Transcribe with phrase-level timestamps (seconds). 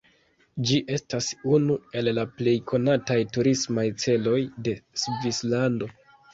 [0.69, 1.27] Ĝi estas
[1.57, 5.95] unu el la plej konataj turismaj celoj de Svislando.